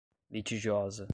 [0.31, 1.05] litigiosa